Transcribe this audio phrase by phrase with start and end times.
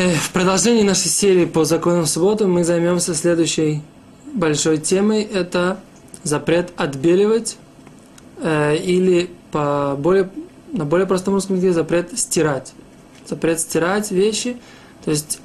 [0.00, 3.82] Э, В продолжении нашей серии по законам субботы мы займемся следующей
[4.32, 5.24] большой темой.
[5.24, 5.78] Это
[6.22, 7.58] запрет отбеливать
[8.38, 10.30] э, или по более,
[10.72, 12.72] на более простом русском языке запрет стирать.
[13.26, 14.56] Запрет стирать вещи.
[15.04, 15.38] То есть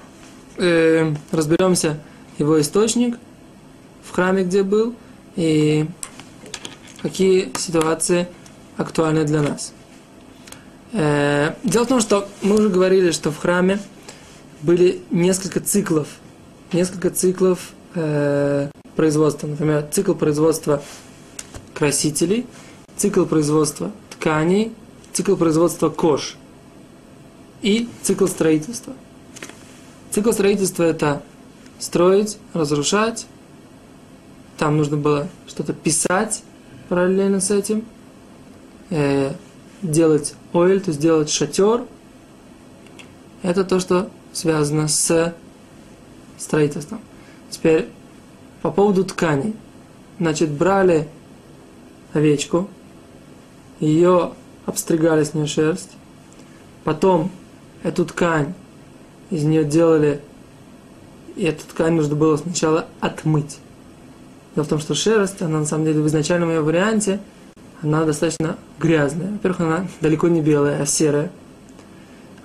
[0.55, 1.99] э, разберемся
[2.37, 3.17] его источник
[4.05, 4.95] в храме, где был,
[5.35, 5.85] и
[7.01, 8.29] какие ситуации
[8.77, 9.73] актуальны для нас.
[10.93, 13.81] Э, дело в том, что мы уже говорили, что в храме
[14.65, 16.07] были несколько циклов,
[16.73, 19.47] несколько циклов э, производства.
[19.47, 20.81] Например, цикл производства
[21.75, 22.47] красителей,
[22.97, 24.73] цикл производства тканей,
[25.13, 26.35] цикл производства кож
[27.61, 28.93] и цикл строительства.
[30.09, 31.21] Цикл строительства это
[31.77, 33.27] строить, разрушать.
[34.57, 36.41] Там нужно было что-то писать
[36.89, 37.85] параллельно с этим.
[38.89, 39.33] Э,
[39.83, 41.83] делать ойл, то есть делать шатер.
[43.43, 45.33] Это то, что связано с
[46.37, 46.99] строительством.
[47.49, 47.87] Теперь
[48.61, 49.55] по поводу тканей.
[50.19, 51.07] Значит, брали
[52.13, 52.69] овечку,
[53.79, 54.31] ее
[54.65, 55.91] обстригали с нее шерсть,
[56.83, 57.31] потом
[57.83, 58.53] эту ткань
[59.29, 60.21] из нее делали,
[61.35, 63.59] и эту ткань нужно было сначала отмыть.
[64.55, 67.19] Дело в том, что шерсть, она на самом деле в изначальном ее варианте,
[67.81, 69.31] она достаточно грязная.
[69.33, 71.29] Во-первых, она далеко не белая, а серая.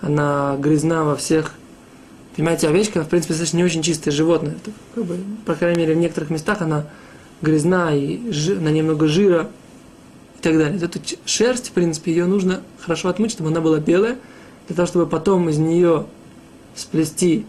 [0.00, 1.54] Она грязна во всех
[2.40, 4.52] Понимаете, овечка, в принципе, достаточно не очень чистое животное.
[4.52, 6.86] Это, как бы, по крайней мере, в некоторых местах она
[7.42, 9.50] грязна, и жи, на ней много жира
[10.38, 10.80] и так далее.
[10.82, 14.16] Эту шерсть, в принципе, ее нужно хорошо отмыть, чтобы она была белая,
[14.68, 16.06] для того, чтобы потом из нее
[16.74, 17.44] сплести,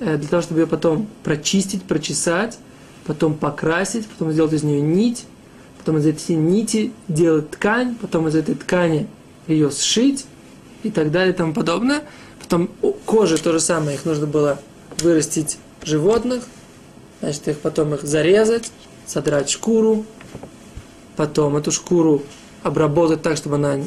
[0.00, 2.58] э, для того, чтобы ее потом прочистить, прочесать,
[3.04, 5.26] потом покрасить, потом сделать из нее нить,
[5.76, 9.08] потом из этой нити делать ткань, потом из этой ткани
[9.46, 10.24] ее сшить
[10.84, 12.04] и так далее и тому подобное–
[12.52, 12.68] Потом
[13.06, 14.58] кожи то же самое, их нужно было
[14.98, 16.44] вырастить животных,
[17.22, 18.70] значит, их потом их зарезать,
[19.06, 20.04] содрать шкуру,
[21.16, 22.22] потом эту шкуру
[22.62, 23.78] обработать так, чтобы она,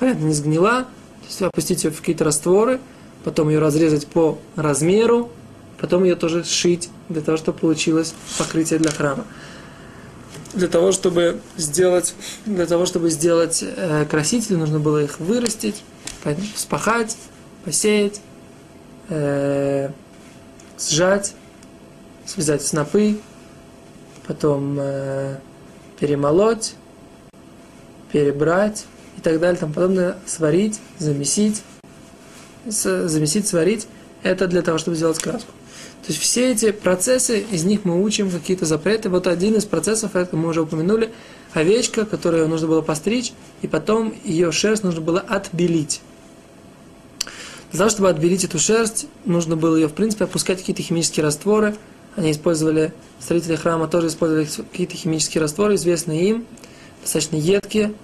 [0.00, 0.82] понятно, не сгнила,
[1.20, 2.80] то есть опустить ее в какие-то растворы,
[3.22, 5.30] потом ее разрезать по размеру,
[5.78, 9.24] потом ее тоже сшить, для того, чтобы получилось покрытие для храма.
[10.52, 15.84] Для того, чтобы сделать, для того, чтобы сделать э, красители, нужно было их вырастить,
[16.56, 17.16] спахать,
[17.64, 18.20] посеять,
[19.08, 19.90] э,
[20.78, 21.34] сжать,
[22.26, 23.18] связать снопы,
[24.26, 25.36] потом э,
[25.98, 26.74] перемолоть,
[28.12, 31.62] перебрать и так далее, там подобное, сварить, замесить,
[32.68, 33.86] с, замесить, сварить.
[34.22, 35.52] Это для того, чтобы сделать краску.
[36.02, 39.08] То есть все эти процессы, из них мы учим какие-то запреты.
[39.08, 41.12] Вот один из процессов, это мы уже упомянули,
[41.52, 43.32] овечка, которую нужно было постричь,
[43.62, 46.00] и потом ее шерсть нужно было отбелить.
[47.70, 51.76] Для того, чтобы отбелить эту шерсть, нужно было ее, в принципе, опускать какие-то химические растворы.
[52.16, 56.46] Они использовали, строители храма тоже использовали какие-то химические растворы, известные им,
[57.00, 57.94] достаточно едкие,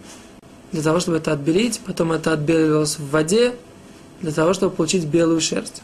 [0.71, 1.81] для того, чтобы это отбелить.
[1.85, 3.55] Потом это отбеливалось в воде,
[4.23, 5.83] для того, чтобы получить белую шерсть.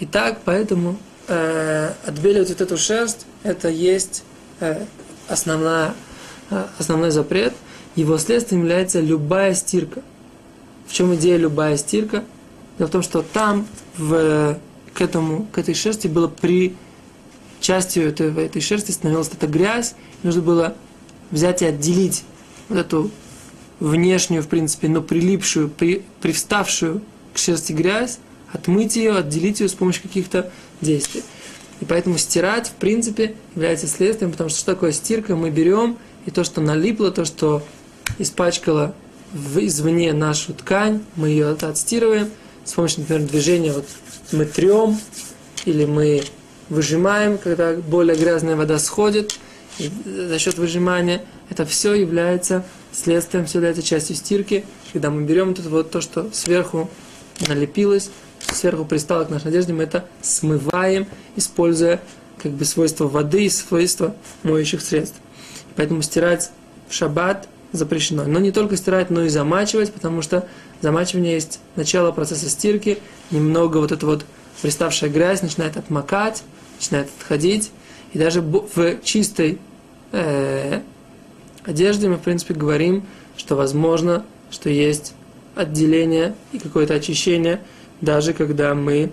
[0.00, 4.24] Итак, поэтому э, отбеливать вот эту шерсть, это есть
[4.60, 4.84] э,
[5.26, 5.94] основная,
[6.50, 7.54] э, основной запрет.
[7.94, 10.02] Его следствием является любая стирка.
[10.86, 12.22] В чем идея любая стирка–
[12.78, 13.66] Дело в том, что там
[13.96, 14.58] в,
[14.92, 16.74] к, этому, к этой шерсти было при
[17.60, 20.74] частью этой, этой шерсти становилась эта грязь, нужно было
[21.30, 22.24] взять и отделить
[22.68, 23.10] вот эту
[23.80, 27.02] внешнюю, в принципе, но прилипшую, при, привставшую
[27.34, 28.18] к шерсти грязь,
[28.52, 30.50] отмыть ее, отделить ее с помощью каких-то
[30.80, 31.22] действий.
[31.80, 35.36] И поэтому стирать, в принципе, является следствием, потому что что такое стирка?
[35.36, 37.62] Мы берем и то, что налипло, то, что
[38.18, 38.94] испачкало
[39.34, 42.28] извне нашу ткань, мы ее отстирываем–
[42.66, 43.86] с помощью, например, движения вот
[44.32, 44.98] мы трем
[45.64, 46.22] или мы
[46.68, 49.38] выжимаем, когда более грязная вода сходит,
[49.78, 55.54] и за счет выжимания это все является следствием, все является частью стирки, когда мы берем
[55.54, 56.90] тут вот то, что сверху
[57.46, 58.10] налепилось,
[58.52, 61.06] сверху пристало к нашей одежде, мы это смываем,
[61.36, 62.00] используя
[62.42, 65.16] как бы свойства воды и свойства моющих средств.
[65.76, 66.50] Поэтому стирать
[66.88, 68.24] в шаббат запрещено.
[68.24, 70.48] Но не только стирать, но и замачивать, потому что
[70.80, 72.98] замачивание есть начало процесса стирки,
[73.30, 74.24] немного вот эта вот
[74.62, 76.42] приставшая грязь начинает отмокать,
[76.78, 77.70] начинает отходить.
[78.12, 79.58] И даже в чистой
[80.12, 80.80] э,
[81.64, 83.04] одежде мы, в принципе, говорим,
[83.36, 85.14] что возможно, что есть
[85.54, 87.60] отделение и какое-то очищение,
[88.00, 89.10] даже когда мы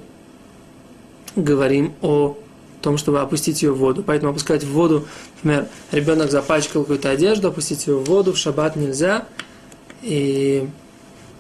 [1.36, 2.38] говорим о
[2.82, 4.04] том, чтобы опустить ее в воду.
[4.06, 5.08] Поэтому опускать в воду,
[5.42, 9.26] например, ребенок запачкал какую-то одежду, опустить ее в воду в шаббат нельзя.
[10.02, 10.68] И,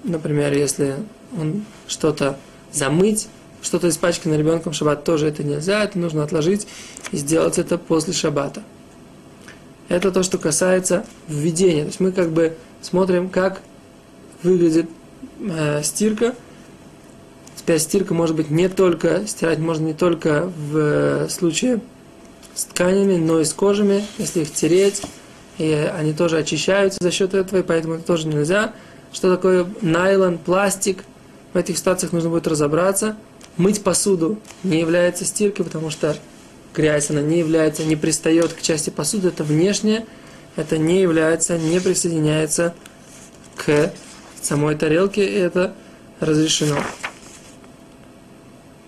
[0.03, 0.95] например, если
[1.39, 2.37] он что-то
[2.71, 3.27] замыть,
[3.61, 6.67] что-то испачкано ребенком в шаббат, тоже это нельзя, это нужно отложить
[7.11, 8.63] и сделать это после шаббата.
[9.89, 11.81] Это то, что касается введения.
[11.81, 13.61] То есть мы как бы смотрим, как
[14.41, 14.89] выглядит
[15.39, 16.35] э, стирка.
[17.55, 21.81] Теперь стирка может быть не только, стирать можно не только в э, случае
[22.55, 25.01] с тканями, но и с кожами, если их тереть,
[25.57, 28.73] и они тоже очищаются за счет этого, и поэтому это тоже нельзя.
[29.13, 31.05] Что такое найлон, пластик?
[31.53, 33.15] В этих ситуациях нужно будет разобраться.
[33.57, 36.17] Мыть посуду не является стиркой, потому что
[36.73, 40.07] грязь, она не является, не пристает к части посуды, это внешнее,
[40.55, 42.73] это не является, не присоединяется
[43.55, 43.93] к
[44.41, 45.75] самой тарелке, и это
[46.19, 46.77] разрешено.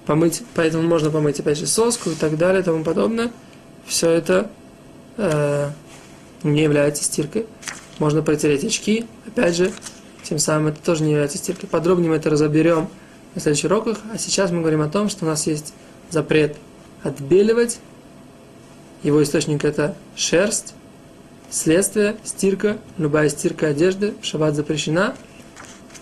[0.07, 3.31] Помыть, поэтому можно помыть опять же соску и так далее и тому подобное.
[3.85, 4.49] Все это
[5.17, 5.69] э,
[6.41, 7.45] не является стиркой.
[7.99, 9.71] Можно протереть очки, опять же,
[10.27, 11.69] тем самым это тоже не является стиркой.
[11.69, 12.89] Подробнее мы это разоберем
[13.35, 15.73] на следующих уроках, а сейчас мы говорим о том, что у нас есть
[16.09, 16.57] запрет
[17.03, 17.79] отбеливать.
[19.03, 20.73] Его источник это шерсть.
[21.51, 25.15] Следствие, стирка, любая стирка одежды в шаббат запрещена.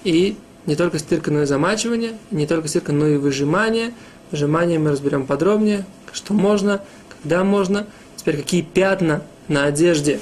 [0.06, 3.94] И не только стирка, но и замачивание, не только стирка, но и выжимание.
[4.32, 7.88] Выжимание мы разберем подробнее, что можно, когда можно.
[8.16, 10.22] Теперь какие пятна на одежде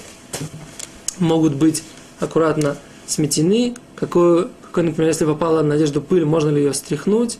[1.19, 1.83] могут быть
[2.19, 7.37] аккуратно сметены, какую, какой, например, если попала на одежду пыль, можно ли ее стряхнуть.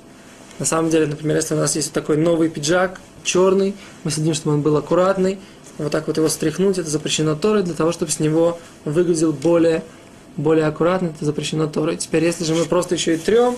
[0.59, 3.73] На самом деле, например, если у нас есть такой новый пиджак, черный,
[4.03, 5.39] мы следим, чтобы он был аккуратный,
[5.79, 9.83] вот так вот его стряхнуть, это запрещено Торой, для того, чтобы с него выглядел более,
[10.37, 11.97] более аккуратно, это запрещено Торой.
[11.97, 13.57] Теперь, если же мы просто еще и трем,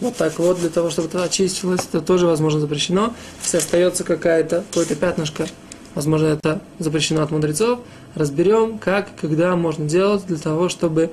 [0.00, 3.14] вот так вот, для того, чтобы это очистилось, это тоже, возможно, запрещено.
[3.42, 5.46] Если остается какая-то, какое-то пятнышко,
[5.94, 7.78] возможно, это запрещено от мудрецов,
[8.14, 11.12] разберем, как и когда можно делать для того, чтобы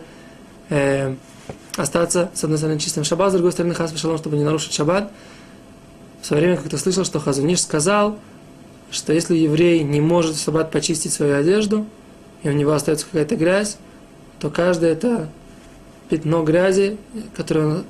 [0.69, 1.15] э,
[1.75, 5.11] остаться, с одной стороны, чистым шаббат, с другой стороны, хас шалом, чтобы не нарушить шаббат.
[6.21, 8.17] В свое время как-то слышал, что Хазуниш сказал,
[8.91, 11.85] что если еврей не может в шаббат почистить свою одежду,
[12.43, 13.77] и у него остается какая-то грязь,
[14.39, 15.29] то каждое это
[16.09, 16.97] пятно грязи,
[17.35, 17.85] которое он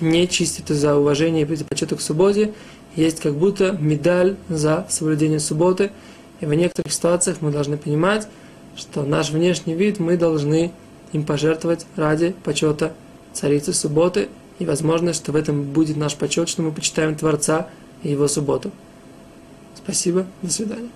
[0.00, 2.54] не чистит из-за уважения и почета к субботе,
[2.96, 5.90] есть как будто медаль за соблюдение субботы.
[6.40, 8.28] И в некоторых ситуациях мы должны понимать,
[8.76, 10.72] что наш внешний вид мы должны
[11.12, 12.92] им пожертвовать ради почета
[13.32, 14.28] царицы субботы,
[14.58, 17.68] и возможно, что в этом будет наш почет, что мы почитаем Творца
[18.02, 18.70] и его субботу.
[19.76, 20.90] Спасибо, до свидания.